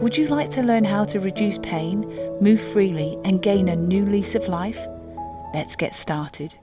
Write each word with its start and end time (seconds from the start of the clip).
Would 0.00 0.16
you 0.16 0.28
like 0.28 0.48
to 0.50 0.62
learn 0.62 0.84
how 0.84 1.04
to 1.06 1.18
reduce 1.18 1.58
pain, 1.58 2.02
move 2.40 2.60
freely, 2.60 3.18
and 3.24 3.42
gain 3.42 3.68
a 3.68 3.74
new 3.74 4.06
lease 4.06 4.36
of 4.36 4.46
life? 4.46 4.86
Let's 5.52 5.74
get 5.74 5.92
started. 5.92 6.54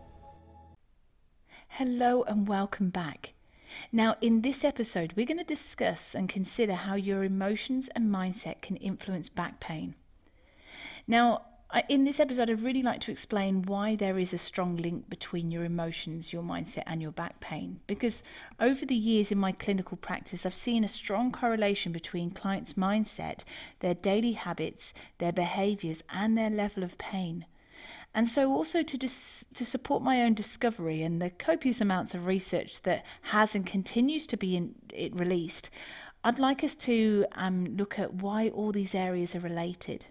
Hello, 1.67 2.23
and 2.23 2.47
welcome 2.47 2.91
back. 2.91 3.33
Now, 3.91 4.15
in 4.21 4.39
this 4.39 4.63
episode, 4.63 5.11
we're 5.17 5.25
going 5.25 5.39
to 5.39 5.43
discuss 5.43 6.15
and 6.15 6.29
consider 6.29 6.75
how 6.75 6.95
your 6.95 7.25
emotions 7.25 7.89
and 7.93 8.09
mindset 8.09 8.61
can 8.61 8.77
influence 8.77 9.27
back 9.27 9.59
pain. 9.59 9.95
Now, 11.05 11.41
in 11.89 12.05
this 12.05 12.21
episode, 12.21 12.49
I'd 12.49 12.61
really 12.61 12.81
like 12.81 13.01
to 13.01 13.11
explain 13.11 13.63
why 13.63 13.95
there 13.95 14.17
is 14.17 14.33
a 14.33 14.37
strong 14.37 14.77
link 14.77 15.09
between 15.09 15.51
your 15.51 15.65
emotions, 15.65 16.31
your 16.31 16.41
mindset, 16.41 16.83
and 16.85 17.01
your 17.01 17.11
back 17.11 17.41
pain. 17.41 17.81
Because 17.85 18.23
over 18.59 18.85
the 18.85 18.95
years 18.95 19.31
in 19.31 19.37
my 19.37 19.51
clinical 19.51 19.97
practice, 19.97 20.45
I've 20.45 20.55
seen 20.55 20.83
a 20.83 20.87
strong 20.87 21.31
correlation 21.31 21.91
between 21.91 22.31
clients' 22.31 22.73
mindset, 22.73 23.41
their 23.81 23.93
daily 23.93 24.33
habits, 24.33 24.93
their 25.17 25.33
behaviors, 25.33 26.01
and 26.09 26.37
their 26.37 26.49
level 26.49 26.83
of 26.83 26.97
pain. 26.97 27.45
And 28.13 28.29
so, 28.29 28.53
also 28.53 28.81
to 28.81 28.97
dis- 28.97 29.43
to 29.55 29.65
support 29.65 30.01
my 30.01 30.21
own 30.21 30.33
discovery 30.33 31.03
and 31.03 31.21
the 31.21 31.29
copious 31.29 31.81
amounts 31.81 32.13
of 32.13 32.25
research 32.25 32.83
that 32.83 33.03
has 33.23 33.53
and 33.53 33.65
continues 33.65 34.25
to 34.27 34.37
be 34.37 34.55
in, 34.55 34.75
it 34.93 35.13
released, 35.13 35.69
I'd 36.23 36.39
like 36.39 36.63
us 36.63 36.75
to 36.75 37.25
um, 37.33 37.75
look 37.75 37.99
at 37.99 38.13
why 38.13 38.47
all 38.47 38.71
these 38.71 38.95
areas 38.95 39.35
are 39.35 39.41
related. 39.41 40.05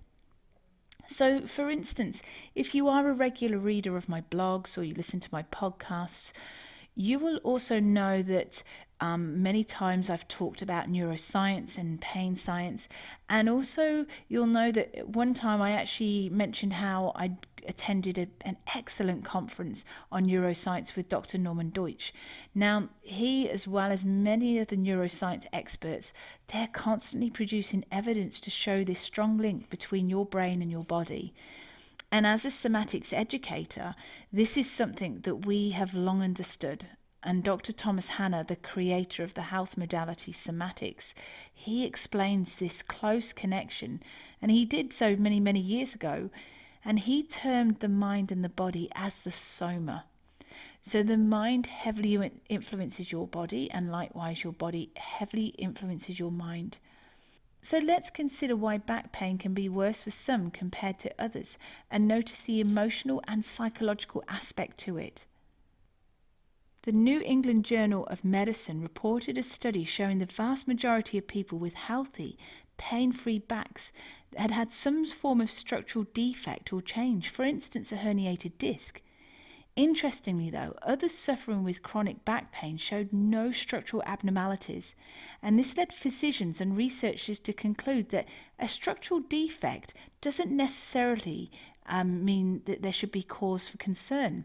So, 1.06 1.40
for 1.40 1.70
instance, 1.70 2.22
if 2.54 2.74
you 2.74 2.88
are 2.88 3.08
a 3.08 3.12
regular 3.12 3.58
reader 3.58 3.96
of 3.96 4.08
my 4.08 4.22
blogs 4.22 4.78
or 4.78 4.82
you 4.82 4.94
listen 4.94 5.20
to 5.20 5.28
my 5.30 5.42
podcasts, 5.44 6.32
you 6.94 7.18
will 7.18 7.38
also 7.38 7.80
know 7.80 8.22
that 8.22 8.62
um, 9.00 9.42
many 9.42 9.64
times 9.64 10.08
I've 10.08 10.28
talked 10.28 10.62
about 10.62 10.90
neuroscience 10.90 11.76
and 11.76 12.00
pain 12.00 12.36
science, 12.36 12.88
and 13.28 13.48
also 13.48 14.06
you'll 14.28 14.46
know 14.46 14.70
that 14.72 15.08
one 15.08 15.34
time 15.34 15.60
I 15.60 15.72
actually 15.72 16.28
mentioned 16.30 16.74
how 16.74 17.12
I 17.14 17.36
attended 17.66 18.18
a, 18.18 18.26
an 18.42 18.56
excellent 18.74 19.24
conference 19.24 19.84
on 20.12 20.26
neuroscience 20.26 20.94
with 20.94 21.08
Dr. 21.08 21.38
Norman 21.38 21.70
Doidge. 21.70 22.12
Now, 22.54 22.90
he, 23.00 23.48
as 23.48 23.66
well 23.66 23.90
as 23.90 24.04
many 24.04 24.58
of 24.58 24.68
the 24.68 24.76
neuroscience 24.76 25.46
experts, 25.52 26.12
they're 26.52 26.68
constantly 26.68 27.30
producing 27.30 27.84
evidence 27.90 28.40
to 28.40 28.50
show 28.50 28.84
this 28.84 29.00
strong 29.00 29.38
link 29.38 29.70
between 29.70 30.08
your 30.08 30.26
brain 30.26 30.62
and 30.62 30.70
your 30.70 30.84
body. 30.84 31.34
And 32.12 32.26
as 32.26 32.44
a 32.44 32.48
somatics 32.48 33.12
educator, 33.12 33.94
this 34.32 34.56
is 34.56 34.70
something 34.70 35.20
that 35.22 35.46
we 35.46 35.70
have 35.70 35.94
long 35.94 36.22
understood 36.22 36.86
and 37.24 37.42
Dr. 37.42 37.72
Thomas 37.72 38.08
Hanna, 38.08 38.44
the 38.46 38.54
creator 38.56 39.24
of 39.24 39.34
the 39.34 39.42
health 39.42 39.76
modality 39.76 40.32
somatics, 40.32 41.14
he 41.52 41.86
explains 41.86 42.54
this 42.54 42.82
close 42.82 43.32
connection, 43.32 44.02
and 44.42 44.50
he 44.50 44.64
did 44.64 44.92
so 44.92 45.16
many, 45.16 45.40
many 45.40 45.60
years 45.60 45.94
ago, 45.94 46.30
and 46.84 47.00
he 47.00 47.22
termed 47.22 47.80
the 47.80 47.88
mind 47.88 48.30
and 48.30 48.44
the 48.44 48.48
body 48.48 48.90
as 48.94 49.20
the 49.20 49.32
soma. 49.32 50.04
So 50.82 51.02
the 51.02 51.16
mind 51.16 51.66
heavily 51.66 52.30
influences 52.50 53.10
your 53.10 53.26
body, 53.26 53.70
and 53.70 53.90
likewise, 53.90 54.44
your 54.44 54.52
body 54.52 54.90
heavily 54.96 55.46
influences 55.56 56.18
your 56.18 56.30
mind. 56.30 56.76
So 57.62 57.78
let's 57.78 58.10
consider 58.10 58.54
why 58.54 58.76
back 58.76 59.10
pain 59.10 59.38
can 59.38 59.54
be 59.54 59.70
worse 59.70 60.02
for 60.02 60.10
some 60.10 60.50
compared 60.50 60.98
to 60.98 61.14
others, 61.18 61.56
and 61.90 62.06
notice 62.06 62.42
the 62.42 62.60
emotional 62.60 63.22
and 63.26 63.42
psychological 63.42 64.22
aspect 64.28 64.76
to 64.80 64.98
it. 64.98 65.24
The 66.84 66.92
New 66.92 67.22
England 67.22 67.64
Journal 67.64 68.04
of 68.08 68.26
Medicine 68.26 68.82
reported 68.82 69.38
a 69.38 69.42
study 69.42 69.84
showing 69.84 70.18
the 70.18 70.26
vast 70.26 70.68
majority 70.68 71.16
of 71.16 71.26
people 71.26 71.58
with 71.58 71.72
healthy, 71.72 72.36
pain 72.76 73.10
free 73.10 73.38
backs 73.38 73.90
had 74.36 74.50
had 74.50 74.70
some 74.70 75.06
form 75.06 75.40
of 75.40 75.50
structural 75.50 76.04
defect 76.12 76.74
or 76.74 76.82
change, 76.82 77.30
for 77.30 77.42
instance, 77.42 77.90
a 77.90 77.96
herniated 77.96 78.58
disc. 78.58 79.00
Interestingly, 79.76 80.50
though, 80.50 80.76
others 80.82 81.14
suffering 81.14 81.64
with 81.64 81.82
chronic 81.82 82.22
back 82.26 82.52
pain 82.52 82.76
showed 82.76 83.14
no 83.14 83.50
structural 83.50 84.02
abnormalities, 84.04 84.94
and 85.40 85.58
this 85.58 85.78
led 85.78 85.90
physicians 85.90 86.60
and 86.60 86.76
researchers 86.76 87.38
to 87.38 87.54
conclude 87.54 88.10
that 88.10 88.28
a 88.58 88.68
structural 88.68 89.20
defect 89.20 89.94
doesn't 90.20 90.50
necessarily 90.50 91.50
um, 91.86 92.22
mean 92.26 92.60
that 92.66 92.82
there 92.82 92.92
should 92.92 93.10
be 93.10 93.22
cause 93.22 93.68
for 93.68 93.78
concern 93.78 94.44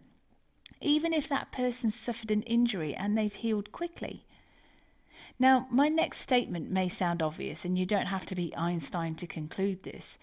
even 0.81 1.13
if 1.13 1.27
that 1.27 1.51
person 1.51 1.91
suffered 1.91 2.31
an 2.31 2.41
injury 2.43 2.95
and 2.95 3.17
they've 3.17 3.33
healed 3.33 3.71
quickly. 3.71 4.25
Now, 5.39 5.67
my 5.71 5.87
next 5.87 6.19
statement 6.19 6.69
may 6.69 6.89
sound 6.89 7.21
obvious, 7.21 7.63
and 7.63 7.77
you 7.77 7.85
don't 7.85 8.07
have 8.07 8.25
to 8.25 8.35
be 8.35 8.55
Einstein 8.55 9.15
to 9.15 9.27
conclude 9.27 9.83
this. 9.83 10.17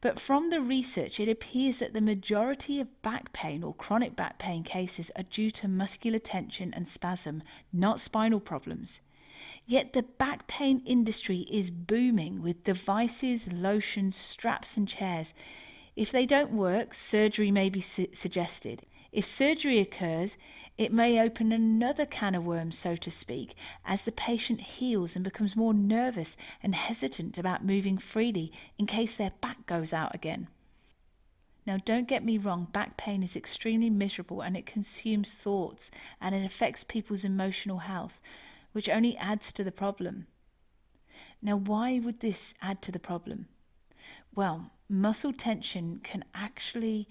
But 0.00 0.20
from 0.20 0.50
the 0.50 0.60
research, 0.60 1.18
it 1.18 1.28
appears 1.28 1.78
that 1.78 1.94
the 1.94 2.00
majority 2.00 2.80
of 2.80 3.02
back 3.02 3.32
pain 3.32 3.64
or 3.64 3.74
chronic 3.74 4.14
back 4.14 4.38
pain 4.38 4.62
cases 4.62 5.10
are 5.16 5.24
due 5.24 5.50
to 5.52 5.66
muscular 5.66 6.20
tension 6.20 6.72
and 6.74 6.86
spasm, 6.86 7.42
not 7.72 8.00
spinal 8.00 8.38
problems. 8.38 9.00
Yet 9.66 9.94
the 9.94 10.02
back 10.02 10.46
pain 10.46 10.80
industry 10.86 11.40
is 11.50 11.70
booming 11.70 12.40
with 12.40 12.62
devices, 12.62 13.48
lotions, 13.50 14.16
straps, 14.16 14.76
and 14.76 14.86
chairs. 14.86 15.34
If 15.96 16.12
they 16.12 16.24
don't 16.24 16.52
work, 16.52 16.94
surgery 16.94 17.50
may 17.50 17.68
be 17.68 17.80
su- 17.80 18.08
suggested. 18.12 18.86
If 19.16 19.24
surgery 19.24 19.78
occurs, 19.78 20.36
it 20.76 20.92
may 20.92 21.18
open 21.18 21.50
another 21.50 22.04
can 22.04 22.34
of 22.34 22.44
worms, 22.44 22.76
so 22.76 22.96
to 22.96 23.10
speak, 23.10 23.54
as 23.82 24.02
the 24.02 24.12
patient 24.12 24.60
heals 24.60 25.16
and 25.16 25.24
becomes 25.24 25.56
more 25.56 25.72
nervous 25.72 26.36
and 26.62 26.74
hesitant 26.74 27.38
about 27.38 27.64
moving 27.64 27.96
freely 27.96 28.52
in 28.78 28.84
case 28.84 29.16
their 29.16 29.32
back 29.40 29.64
goes 29.64 29.94
out 29.94 30.14
again. 30.14 30.48
Now, 31.66 31.78
don't 31.82 32.06
get 32.06 32.26
me 32.26 32.36
wrong, 32.36 32.68
back 32.74 32.98
pain 32.98 33.22
is 33.22 33.34
extremely 33.34 33.88
miserable 33.88 34.42
and 34.42 34.54
it 34.54 34.66
consumes 34.66 35.32
thoughts 35.32 35.90
and 36.20 36.34
it 36.34 36.44
affects 36.44 36.84
people's 36.84 37.24
emotional 37.24 37.78
health, 37.78 38.20
which 38.72 38.90
only 38.90 39.16
adds 39.16 39.50
to 39.52 39.64
the 39.64 39.72
problem. 39.72 40.26
Now, 41.40 41.56
why 41.56 42.00
would 42.00 42.20
this 42.20 42.52
add 42.60 42.82
to 42.82 42.92
the 42.92 42.98
problem? 42.98 43.48
Well, 44.34 44.72
muscle 44.90 45.32
tension 45.32 46.00
can 46.04 46.22
actually 46.34 47.08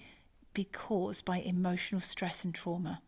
be 0.56 0.64
caused 0.64 1.26
by 1.26 1.36
emotional 1.36 2.00
stress 2.00 2.42
and 2.42 2.54
trauma. 2.54 3.02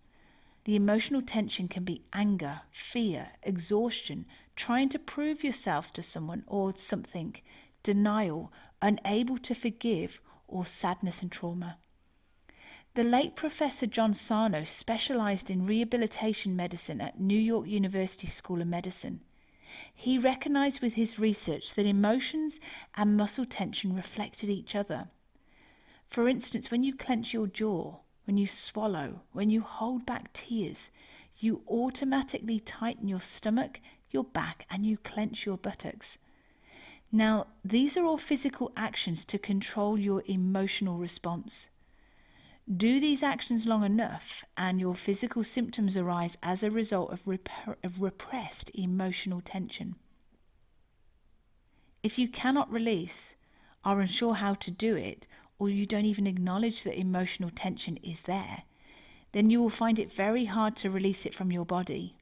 The 0.65 0.77
emotional 0.77 1.23
tension 1.23 1.67
can 1.67 1.83
be 1.83 2.03
anger, 2.13 2.61
fear, 2.71 3.31
exhaustion, 3.43 4.27
trying 4.55 4.91
to 4.91 4.99
prove 4.99 5.43
yourselves 5.43 5.91
to 5.93 6.03
someone 6.03 6.45
or 6.47 6.75
something, 6.77 7.37
denial, 7.83 8.53
unable 8.83 9.39
to 9.39 9.55
forgive, 9.55 10.21
or 10.47 10.67
sadness 10.67 11.23
and 11.23 11.33
trauma. 11.33 11.79
The 12.95 13.03
late 13.03 13.35
Professor 13.35 13.87
John 13.87 14.13
Sarno 14.13 14.65
specialized 14.65 15.49
in 15.49 15.65
rehabilitation 15.65 16.55
medicine 16.55 17.01
at 17.01 17.19
New 17.19 17.39
York 17.39 17.67
University 17.67 18.27
School 18.27 18.61
of 18.61 18.69
Medicine. 18.69 19.21
He 19.95 20.19
recognized 20.19 20.83
with 20.83 20.95
his 20.95 21.19
research 21.19 21.75
that 21.75 21.87
emotions 21.87 22.61
and 22.95 23.17
muscle 23.17 23.47
tension 23.47 23.97
reflected 23.97 24.51
each 24.51 24.75
other. 24.75 25.09
For 26.09 26.27
instance, 26.27 26.71
when 26.71 26.83
you 26.83 26.97
clench 26.97 27.35
your 27.35 27.47
jaw, 27.47 27.99
when 28.25 28.39
you 28.39 28.47
swallow, 28.47 29.21
when 29.33 29.51
you 29.51 29.61
hold 29.61 30.07
back 30.07 30.33
tears, 30.33 30.91
you 31.37 31.63
automatically 31.69 32.59
tighten 32.59 33.09
your 33.09 33.21
stomach, 33.21 33.79
your 34.11 34.25
back, 34.25 34.67
and 34.71 34.87
you 34.87 34.97
clench 34.97 35.45
your 35.45 35.59
buttocks. 35.59 36.17
Now, 37.13 37.47
these 37.65 37.97
are 37.97 38.05
all 38.05 38.19
physical 38.19 38.73
actions 38.77 39.25
to 39.27 39.39
control 39.39 39.99
your 39.99 40.23
emotional 40.27 40.97
response. 40.97 41.69
Do 42.75 43.01
these 43.01 43.23
actions 43.23 43.67
long 43.67 43.85
enough, 43.85 44.45
and 44.57 44.81
your 44.81 44.95
physical 44.95 45.45
symptoms 45.45 45.97
arise 45.97 46.37
as 46.43 46.63
a 46.63 46.71
result 46.71 47.13
of, 47.13 47.21
rep- 47.27 47.49
of 47.83 48.01
repressed 48.03 48.71
emotional 48.75 49.41
tension. 49.41 49.97
If 52.03 52.19
you 52.19 52.29
cannot 52.29 52.71
release, 52.71 53.37
are 53.85 54.01
unsure 54.01 54.35
how 54.35 54.55
to 54.55 54.71
do 54.71 54.97
it, 54.97 55.27
or 55.59 55.69
you 55.69 55.87
don't 55.87 56.05
even 56.05 56.27
acknowledge 56.27 56.83
that 56.83 56.99
emotional 56.99 57.51
tension 57.51 57.97
is 57.99 58.23
there, 58.23 58.63
then 59.33 59.51
you 59.51 59.61
will 59.61 59.71
find 59.71 59.99
it 59.99 60.13
very 60.13 60.47
hard 60.47 60.77
to 60.77 60.91
release 60.91 61.27
it 61.27 61.35
from 61.35 61.53
your 61.53 61.65
body. 61.65 62.17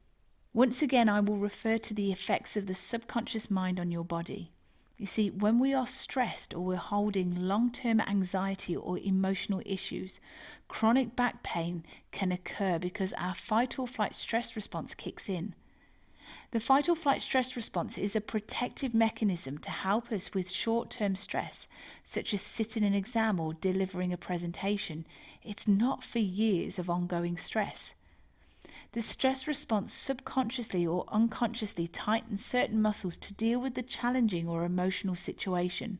Once 0.53 0.81
again, 0.81 1.07
I 1.07 1.19
will 1.19 1.37
refer 1.37 1.77
to 1.77 1.93
the 1.93 2.11
effects 2.11 2.57
of 2.57 2.65
the 2.65 2.73
subconscious 2.73 3.51
mind 3.51 3.79
on 3.79 3.91
your 3.91 4.03
body. 4.03 4.51
You 4.97 5.05
see, 5.05 5.29
when 5.29 5.59
we 5.59 5.73
are 5.73 5.85
stressed 5.85 6.55
or 6.55 6.61
we're 6.61 6.77
holding 6.77 7.47
long 7.47 7.71
term 7.71 8.01
anxiety 8.01 8.75
or 8.75 8.97
emotional 8.97 9.61
issues, 9.63 10.19
chronic 10.67 11.15
back 11.15 11.43
pain 11.43 11.85
can 12.11 12.31
occur 12.31 12.79
because 12.79 13.13
our 13.13 13.35
fight 13.35 13.77
or 13.77 13.87
flight 13.87 14.15
stress 14.15 14.55
response 14.55 14.95
kicks 14.95 15.29
in. 15.29 15.53
The 16.51 16.61
fight 16.61 16.87
or 16.87 16.95
flight 16.95 17.21
stress 17.21 17.57
response 17.57 17.97
is 17.97 18.15
a 18.15 18.21
protective 18.21 18.93
mechanism 18.93 19.57
to 19.59 19.69
help 19.69 20.11
us 20.13 20.33
with 20.33 20.49
short 20.49 20.89
term 20.89 21.17
stress, 21.17 21.67
such 22.05 22.33
as 22.33 22.41
sitting 22.41 22.83
an 22.83 22.93
exam 22.93 23.37
or 23.39 23.53
delivering 23.53 24.13
a 24.13 24.17
presentation. 24.17 25.05
It's 25.43 25.67
not 25.67 26.05
for 26.05 26.19
years 26.19 26.79
of 26.79 26.89
ongoing 26.89 27.35
stress. 27.37 27.95
The 28.93 29.01
stress 29.01 29.45
response 29.45 29.93
subconsciously 29.93 30.87
or 30.87 31.03
unconsciously 31.09 31.87
tightens 31.87 32.45
certain 32.45 32.81
muscles 32.81 33.17
to 33.17 33.33
deal 33.33 33.59
with 33.59 33.75
the 33.75 33.83
challenging 33.83 34.47
or 34.47 34.63
emotional 34.63 35.15
situation. 35.15 35.99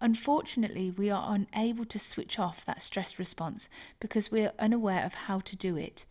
Unfortunately, 0.00 0.92
we 0.92 1.10
are 1.10 1.34
unable 1.34 1.84
to 1.86 1.98
switch 1.98 2.38
off 2.38 2.64
that 2.64 2.80
stress 2.80 3.18
response 3.18 3.68
because 3.98 4.30
we 4.30 4.42
are 4.42 4.52
unaware 4.60 5.04
of 5.04 5.14
how 5.14 5.40
to 5.40 5.56
do 5.56 5.76
it. 5.76 6.04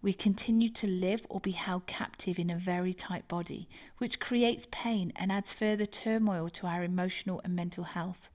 We 0.00 0.12
continue 0.12 0.70
to 0.70 0.86
live 0.86 1.26
or 1.28 1.40
be 1.40 1.50
held 1.50 1.86
captive 1.86 2.38
in 2.38 2.50
a 2.50 2.56
very 2.56 2.94
tight 2.94 3.26
body, 3.26 3.68
which 3.98 4.20
creates 4.20 4.68
pain 4.70 5.12
and 5.16 5.32
adds 5.32 5.52
further 5.52 5.86
turmoil 5.86 6.48
to 6.50 6.66
our 6.68 6.84
emotional 6.84 7.40
and 7.42 7.56
mental 7.56 7.82
health. 7.84 8.28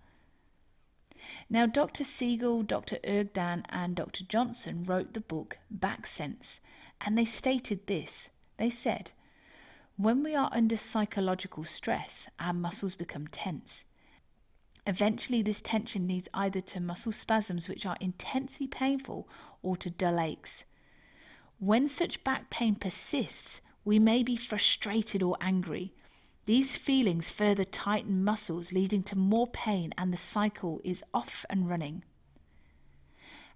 Now, 1.49 1.65
Dr. 1.65 2.03
Siegel, 2.03 2.63
Dr. 2.63 2.97
Urdang, 3.05 3.63
and 3.69 3.95
Dr. 3.95 4.25
Johnson 4.25 4.83
wrote 4.83 5.13
the 5.13 5.21
book 5.21 5.57
Back 5.71 6.05
Sense, 6.05 6.59
and 6.99 7.17
they 7.17 7.23
stated 7.23 7.87
this. 7.87 8.29
They 8.57 8.69
said, 8.69 9.11
When 9.95 10.21
we 10.21 10.35
are 10.35 10.49
under 10.51 10.75
psychological 10.75 11.63
stress, 11.63 12.27
our 12.41 12.53
muscles 12.53 12.95
become 12.95 13.27
tense. 13.27 13.85
Eventually, 14.85 15.41
this 15.41 15.61
tension 15.61 16.09
leads 16.09 16.27
either 16.33 16.59
to 16.59 16.81
muscle 16.81 17.13
spasms, 17.13 17.69
which 17.69 17.85
are 17.85 17.95
intensely 18.01 18.67
painful, 18.67 19.29
or 19.61 19.77
to 19.77 19.89
dull 19.89 20.19
aches. 20.19 20.65
When 21.59 21.87
such 21.87 22.23
back 22.23 22.49
pain 22.49 22.75
persists, 22.75 23.61
we 23.85 23.99
may 23.99 24.23
be 24.23 24.35
frustrated 24.35 25.23
or 25.23 25.37
angry. 25.39 25.93
These 26.45 26.75
feelings 26.75 27.29
further 27.29 27.63
tighten 27.63 28.23
muscles, 28.23 28.71
leading 28.73 29.03
to 29.03 29.17
more 29.17 29.47
pain, 29.47 29.93
and 29.97 30.11
the 30.11 30.17
cycle 30.17 30.81
is 30.83 31.03
off 31.13 31.45
and 31.49 31.69
running. 31.69 32.03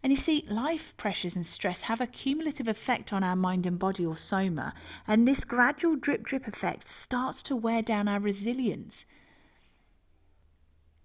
And 0.03 0.13
you 0.13 0.17
see, 0.17 0.45
life 0.47 0.93
pressures 0.95 1.35
and 1.35 1.45
stress 1.45 1.81
have 1.81 1.99
a 1.99 2.07
cumulative 2.07 2.67
effect 2.67 3.11
on 3.11 3.23
our 3.23 3.35
mind 3.35 3.65
and 3.65 3.79
body 3.79 4.05
or 4.05 4.15
soma, 4.15 4.73
and 5.07 5.27
this 5.27 5.43
gradual 5.43 5.95
drip 5.95 6.23
drip 6.23 6.47
effect 6.47 6.87
starts 6.87 7.43
to 7.43 7.55
wear 7.55 7.81
down 7.81 8.07
our 8.07 8.19
resilience. 8.19 9.05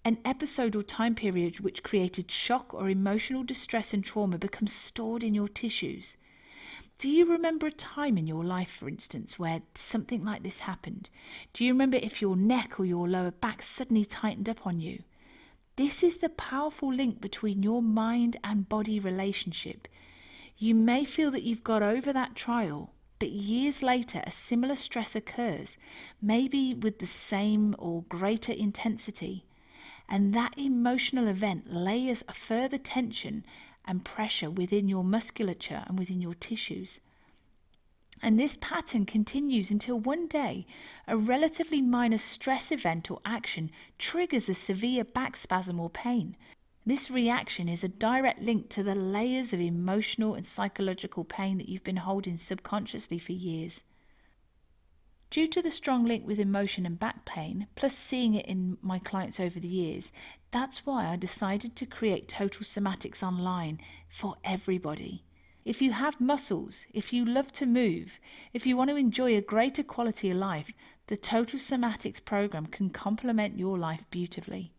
An 0.05 0.19
episode 0.25 0.77
or 0.77 0.83
time 0.83 1.15
period 1.15 1.61
which 1.61 1.83
created 1.83 2.31
shock 2.31 2.75
or 2.75 2.89
emotional 2.89 3.45
distress 3.45 3.95
and 3.95 4.05
trauma 4.05 4.37
becomes 4.37 4.73
stored 4.73 5.23
in 5.23 5.35
your 5.35 5.49
tissues. 5.49 6.17
Do 7.03 7.11
you 7.11 7.25
remember 7.27 7.67
a 7.67 7.73
time 7.73 8.17
in 8.17 8.29
your 8.29 8.45
life, 8.45 8.71
for 8.71 8.89
instance, 8.89 9.37
where 9.37 9.63
something 9.75 10.25
like 10.25 10.45
this 10.45 10.61
happened? 10.61 11.09
Do 11.53 11.65
you 11.65 11.73
remember 11.73 11.97
if 12.01 12.23
your 12.23 12.37
neck 12.37 12.79
or 12.79 12.85
your 12.85 13.09
lower 13.09 13.33
back 13.33 13.61
suddenly 13.61 14.05
tightened 14.05 14.49
up 14.49 14.65
on 14.65 14.79
you? 14.79 15.03
This 15.75 16.05
is 16.05 16.19
the 16.19 16.29
powerful 16.29 16.95
link 16.95 17.21
between 17.21 17.65
your 17.65 17.83
mind 17.83 18.37
and 18.45 18.69
body 18.69 19.01
relationship. 19.01 19.89
You 20.57 20.77
may 20.77 21.05
feel 21.05 21.33
that 21.33 21.43
you've 21.43 21.65
got 21.65 21.83
over 21.83 22.13
that 22.13 22.37
trial, 22.37 22.93
but 23.19 23.31
years 23.31 23.83
later 23.83 24.23
a 24.25 24.31
similar 24.31 24.77
stress 24.77 25.17
occurs, 25.17 25.77
maybe 26.21 26.73
with 26.73 27.01
the 27.01 27.07
same 27.07 27.75
or 27.81 28.05
greater 28.05 28.53
intensity. 28.53 29.45
And 30.09 30.33
that 30.35 30.57
emotional 30.57 31.27
event 31.27 31.73
layers 31.73 32.23
a 32.29 32.33
further 32.33 32.79
tension 32.79 33.45
and 33.87 34.05
pressure 34.05 34.51
within 34.51 34.89
your 34.89 35.05
musculature 35.05 35.85
and 35.87 35.99
within 35.99 36.21
your 36.21 36.35
tissues. 36.35 37.01
And 38.23 38.39
this 38.39 38.57
pattern 38.61 39.05
continues 39.05 39.71
until 39.71 39.99
one 39.99 40.29
day 40.29 40.65
a 41.09 41.17
relatively 41.17 41.83
minor 41.83 42.19
stress 42.19 42.71
event 42.71 43.11
or 43.11 43.21
action 43.25 43.71
triggers 43.99 44.49
a 44.49 44.55
severe 44.55 45.03
back 45.03 45.37
spasm 45.37 45.81
or 45.81 45.91
pain. 45.91 46.37
This 46.87 47.11
reaction 47.11 47.69
is 47.69 47.83
a 47.83 47.89
direct 47.89 48.41
link 48.41 48.69
to 48.71 48.83
the 48.83 48.95
layers 48.95 49.53
of 49.53 49.61
emotional 49.61 50.35
and 50.35 50.47
psychological 50.47 51.25
pain 51.25 51.59
that 51.59 51.69
you've 51.69 51.85
been 51.85 51.99
holding 51.99 52.39
subconsciously 52.39 53.19
for 53.19 53.33
years. 53.33 53.83
Due 55.31 55.49
to 55.49 55.63
the 55.63 55.71
strong 55.71 56.05
link 56.05 56.27
with 56.27 56.39
emotion 56.39 56.85
and 56.85 56.99
back 56.99 57.25
pain, 57.25 57.67
plus 57.75 57.97
seeing 57.97 58.35
it 58.35 58.47
in 58.47 58.79
my 58.83 58.99
clients 58.99 59.41
over 59.41 59.59
the 59.59 59.69
years, 59.69 60.13
that's 60.53 60.85
why 60.85 61.07
I 61.09 61.17
decided 61.17 61.75
to 61.77 61.87
create 61.87 62.29
Total 62.29 62.61
Somatics 62.61 63.23
Online 63.23 63.81
for 64.09 64.37
everybody. 64.45 65.25
If 65.65 65.81
you 65.81 65.93
have 65.93 66.21
muscles, 66.21 66.85
if 66.93 67.13
you 67.13 67.25
love 67.25 67.53
to 67.53 67.67
move, 67.67 68.21
if 68.53 68.67
you 68.67 68.77
want 68.77 68.91
to 68.91 68.97
enjoy 68.97 69.37
a 69.37 69.41
greater 69.41 69.83
quality 69.83 70.31
of 70.31 70.37
life, 70.37 70.73
the 71.07 71.17
Total 71.17 71.59
Somatics 71.59 72.23
program 72.23 72.67
can 72.67 72.91
complement 72.91 73.59
your 73.59 73.79
life 73.79 74.05
beautifully. 74.11 74.73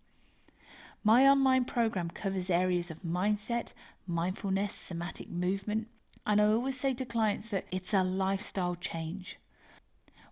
My 1.03 1.23
online 1.23 1.65
program 1.65 2.09
covers 2.09 2.49
areas 2.49 2.91
of 2.91 3.01
mindset, 3.01 3.73
mindfulness, 4.05 4.75
somatic 4.75 5.29
movement, 5.29 5.87
and 6.25 6.39
I 6.39 6.45
always 6.45 6.79
say 6.79 6.93
to 6.93 7.05
clients 7.05 7.49
that 7.49 7.65
it's 7.71 7.93
a 7.93 8.03
lifestyle 8.03 8.75
change. 8.75 9.37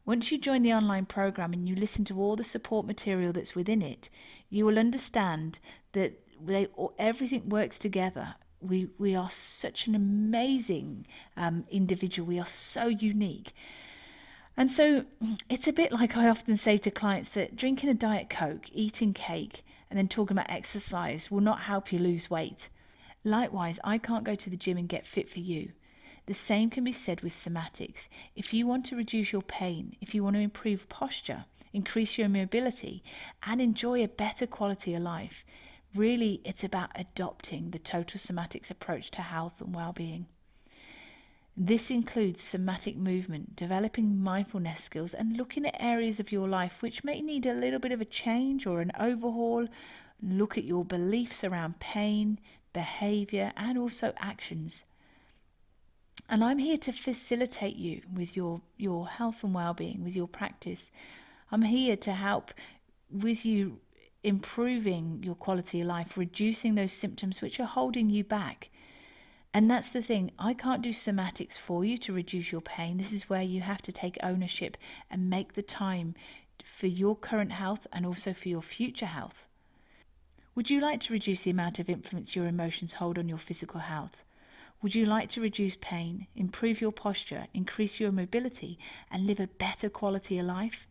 Once 0.05 0.31
you 0.31 0.37
join 0.37 0.61
the 0.61 0.73
online 0.73 1.05
program 1.05 1.53
and 1.53 1.69
you 1.69 1.75
listen 1.75 2.03
to 2.03 2.19
all 2.19 2.35
the 2.35 2.43
support 2.43 2.85
material 2.85 3.31
that's 3.31 3.55
within 3.55 3.81
it, 3.81 4.09
you 4.49 4.65
will 4.65 4.79
understand 4.79 5.59
that 5.93 6.19
they, 6.43 6.67
everything 6.97 7.47
works 7.49 7.77
together 7.77 8.35
we 8.61 8.89
we 8.97 9.15
are 9.15 9.29
such 9.31 9.87
an 9.87 9.95
amazing 9.95 11.05
um, 11.35 11.65
individual. 11.69 12.27
We 12.27 12.39
are 12.39 12.45
so 12.45 12.87
unique. 12.87 13.53
And 14.55 14.69
so 14.69 15.05
it's 15.49 15.67
a 15.67 15.73
bit 15.73 15.91
like 15.91 16.15
I 16.15 16.27
often 16.27 16.57
say 16.57 16.77
to 16.77 16.91
clients 16.91 17.29
that 17.31 17.55
drinking 17.55 17.89
a 17.89 17.93
Diet 17.93 18.29
Coke, 18.29 18.65
eating 18.73 19.13
cake, 19.13 19.63
and 19.89 19.97
then 19.97 20.07
talking 20.07 20.37
about 20.37 20.51
exercise 20.51 21.31
will 21.31 21.41
not 21.41 21.61
help 21.61 21.91
you 21.91 21.99
lose 21.99 22.29
weight. 22.29 22.69
Likewise, 23.23 23.79
I 23.83 23.97
can't 23.97 24.23
go 24.23 24.35
to 24.35 24.49
the 24.49 24.57
gym 24.57 24.77
and 24.77 24.89
get 24.89 25.05
fit 25.05 25.29
for 25.29 25.39
you. 25.39 25.71
The 26.27 26.33
same 26.33 26.69
can 26.69 26.83
be 26.83 26.91
said 26.91 27.21
with 27.21 27.35
somatics. 27.35 28.07
If 28.35 28.53
you 28.53 28.67
want 28.67 28.85
to 28.87 28.95
reduce 28.95 29.31
your 29.31 29.41
pain, 29.41 29.95
if 30.01 30.13
you 30.13 30.23
want 30.23 30.35
to 30.35 30.41
improve 30.41 30.89
posture, 30.89 31.45
increase 31.73 32.17
your 32.17 32.29
mobility, 32.29 33.03
and 33.43 33.59
enjoy 33.59 34.03
a 34.03 34.07
better 34.07 34.45
quality 34.45 34.93
of 34.93 35.01
life, 35.01 35.43
Really, 35.93 36.39
it's 36.45 36.63
about 36.63 36.91
adopting 36.95 37.71
the 37.71 37.79
total 37.79 38.17
somatics 38.17 38.71
approach 38.71 39.11
to 39.11 39.21
health 39.21 39.59
and 39.59 39.75
well 39.75 39.91
being. 39.91 40.27
This 41.57 41.91
includes 41.91 42.41
somatic 42.41 42.95
movement, 42.95 43.57
developing 43.57 44.17
mindfulness 44.23 44.81
skills, 44.81 45.13
and 45.13 45.35
looking 45.35 45.65
at 45.65 45.75
areas 45.77 46.17
of 46.17 46.31
your 46.31 46.47
life 46.47 46.77
which 46.79 47.03
may 47.03 47.19
need 47.19 47.45
a 47.45 47.53
little 47.53 47.79
bit 47.79 47.91
of 47.91 47.99
a 47.99 48.05
change 48.05 48.65
or 48.65 48.79
an 48.79 48.93
overhaul. 48.97 49.67
Look 50.23 50.57
at 50.57 50.63
your 50.63 50.85
beliefs 50.85 51.43
around 51.43 51.81
pain, 51.81 52.39
behavior, 52.71 53.51
and 53.57 53.77
also 53.77 54.13
actions. 54.17 54.85
And 56.29 56.43
I'm 56.43 56.59
here 56.59 56.77
to 56.77 56.91
facilitate 56.91 57.75
you 57.75 58.01
with 58.13 58.35
your, 58.35 58.61
your 58.77 59.07
health 59.07 59.43
and 59.43 59.53
well 59.53 59.73
being, 59.73 60.03
with 60.03 60.15
your 60.15 60.27
practice. 60.27 60.91
I'm 61.51 61.63
here 61.63 61.97
to 61.97 62.13
help 62.13 62.51
with 63.11 63.45
you 63.45 63.79
improving 64.23 65.21
your 65.23 65.35
quality 65.35 65.81
of 65.81 65.87
life, 65.87 66.15
reducing 66.15 66.75
those 66.75 66.93
symptoms 66.93 67.41
which 67.41 67.59
are 67.59 67.65
holding 67.65 68.09
you 68.09 68.23
back. 68.23 68.69
And 69.53 69.69
that's 69.69 69.91
the 69.91 70.01
thing, 70.01 70.31
I 70.39 70.53
can't 70.53 70.81
do 70.81 70.91
somatics 70.91 71.57
for 71.57 71.83
you 71.83 71.97
to 71.99 72.13
reduce 72.13 72.51
your 72.53 72.61
pain. 72.61 72.97
This 72.97 73.11
is 73.11 73.29
where 73.29 73.41
you 73.41 73.61
have 73.61 73.81
to 73.81 73.91
take 73.91 74.17
ownership 74.23 74.77
and 75.09 75.29
make 75.29 75.53
the 75.53 75.61
time 75.61 76.15
for 76.63 76.87
your 76.87 77.17
current 77.17 77.51
health 77.51 77.85
and 77.91 78.05
also 78.05 78.33
for 78.33 78.47
your 78.47 78.61
future 78.61 79.07
health. 79.07 79.47
Would 80.55 80.69
you 80.69 80.79
like 80.79 81.01
to 81.01 81.13
reduce 81.13 81.41
the 81.41 81.51
amount 81.51 81.79
of 81.79 81.89
influence 81.89 82.35
your 82.35 82.45
emotions 82.45 82.93
hold 82.93 83.17
on 83.17 83.27
your 83.27 83.37
physical 83.37 83.81
health? 83.81 84.23
Would 84.81 84.95
you 84.95 85.05
like 85.05 85.29
to 85.31 85.41
reduce 85.41 85.75
pain, 85.79 86.25
improve 86.35 86.81
your 86.81 86.91
posture, 86.91 87.45
increase 87.53 87.99
your 87.99 88.11
mobility, 88.11 88.79
and 89.11 89.27
live 89.27 89.39
a 89.39 89.45
better 89.45 89.89
quality 89.89 90.39
of 90.39 90.47
life? 90.47 90.87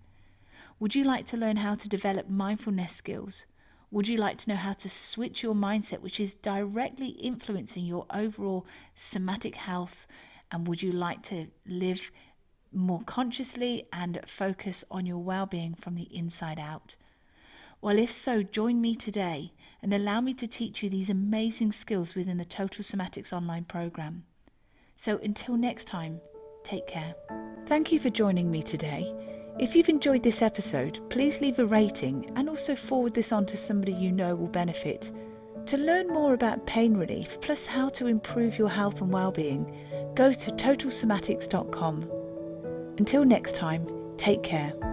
Would 0.78 0.94
you 0.94 1.02
like 1.02 1.26
to 1.26 1.37
learn 1.37 1.56
how 1.56 1.75
to 1.75 1.88
develop 1.88 2.28
mindfulness 2.28 2.92
skills? 2.92 3.42
Would 3.90 4.06
you 4.06 4.16
like 4.16 4.38
to 4.38 4.50
know 4.50 4.56
how 4.56 4.75
to 4.75 4.88
switch 4.88 5.42
your 5.42 5.54
mindset, 5.54 6.02
which 6.02 6.20
is 6.20 6.35
directly 6.35 7.09
influencing 7.09 7.85
your 7.85 8.06
overall 8.14 8.64
somatic 8.94 9.56
health? 9.56 10.06
And 10.52 10.68
would 10.68 10.82
you 10.82 10.92
like 10.92 11.25
to 11.25 11.49
live 11.66 12.12
more 12.73 13.02
consciously 13.04 13.88
and 13.92 14.20
focus 14.25 14.85
on 14.88 15.04
your 15.04 15.18
well 15.18 15.47
being 15.47 15.75
from 15.75 15.97
the 15.97 16.09
inside 16.16 16.61
out? 16.61 16.94
Well, 17.82 17.99
if 17.99 18.12
so, 18.12 18.42
join 18.42 18.80
me 18.80 18.94
today 18.94 19.52
and 19.82 19.94
allow 19.94 20.20
me 20.20 20.34
to 20.34 20.46
teach 20.46 20.82
you 20.82 20.90
these 20.90 21.08
amazing 21.08 21.72
skills 21.72 22.14
within 22.14 22.37
the 22.37 22.44
Total 22.44 22.84
Somatics 22.84 23.32
online 23.32 23.64
program. 23.64 24.25
So 24.96 25.18
until 25.22 25.56
next 25.56 25.87
time, 25.87 26.20
take 26.62 26.87
care. 26.87 27.14
Thank 27.66 27.90
you 27.90 27.99
for 27.99 28.10
joining 28.10 28.50
me 28.50 28.62
today. 28.62 29.14
If 29.58 29.75
you've 29.75 29.88
enjoyed 29.88 30.22
this 30.22 30.42
episode, 30.42 31.00
please 31.08 31.40
leave 31.40 31.58
a 31.58 31.64
rating 31.64 32.30
and 32.37 32.50
also 32.50 32.75
forward 32.75 33.14
this 33.14 33.32
on 33.32 33.46
to 33.46 33.56
somebody 33.56 33.92
you 33.92 34.12
know 34.12 34.34
will 34.34 34.49
benefit. 34.49 35.10
To 35.66 35.76
learn 35.78 36.08
more 36.08 36.34
about 36.34 36.66
pain 36.66 36.94
relief 36.94 37.40
plus 37.40 37.64
how 37.64 37.88
to 37.90 38.08
improve 38.08 38.58
your 38.58 38.68
health 38.68 39.00
and 39.00 39.10
well-being, 39.10 39.75
go 40.14 40.32
to 40.32 40.50
totalsomatics.com. 40.50 42.10
Until 42.99 43.25
next 43.25 43.56
time, 43.56 43.88
take 44.18 44.42
care. 44.42 44.89